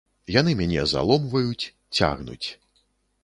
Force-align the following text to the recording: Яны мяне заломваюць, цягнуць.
Яны 0.35 0.51
мяне 0.61 0.85
заломваюць, 0.93 1.71
цягнуць. 1.99 2.47